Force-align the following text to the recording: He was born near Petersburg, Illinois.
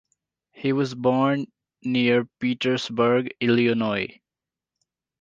He 0.51 0.73
was 0.73 0.95
born 0.95 1.45
near 1.83 2.25
Petersburg, 2.39 3.35
Illinois. 3.39 4.19